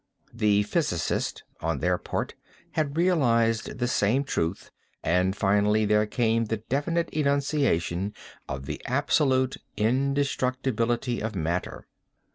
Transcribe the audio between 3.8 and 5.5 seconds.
same truth and